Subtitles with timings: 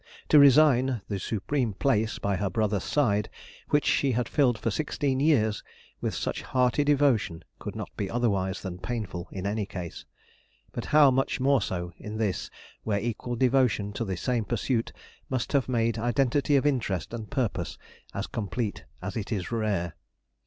[0.29, 3.29] To resign the supreme place by her brother's side
[3.69, 5.61] which she had filled for sixteen years
[6.01, 10.03] with such hearty devotion could not be otherwise than painful in any case;
[10.71, 12.49] but how much more so in this
[12.83, 14.91] where equal devotion to the same pursuit
[15.29, 17.77] must have made identity of interest and purpose
[18.11, 19.93] as complete as it is rare.